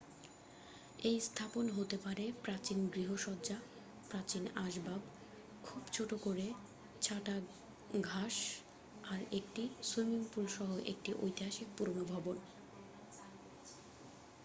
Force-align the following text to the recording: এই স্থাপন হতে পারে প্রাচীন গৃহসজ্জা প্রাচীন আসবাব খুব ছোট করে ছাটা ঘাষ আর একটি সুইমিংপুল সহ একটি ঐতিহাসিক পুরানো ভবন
এই 0.99 1.17
স্থাপন 1.27 1.65
হতে 1.69 1.97
পারে 1.97 2.25
প্রাচীন 2.43 2.79
গৃহসজ্জা 2.93 3.57
প্রাচীন 4.09 4.43
আসবাব 4.57 5.01
খুব 5.63 5.81
ছোট 5.91 6.11
করে 6.25 6.47
ছাটা 7.01 7.35
ঘাষ 8.03 8.35
আর 9.03 9.21
একটি 9.39 9.63
সুইমিংপুল 9.83 10.45
সহ 10.55 10.69
একটি 10.91 11.11
ঐতিহাসিক 11.19 11.67
পুরানো 11.77 12.03
ভবন 12.13 12.37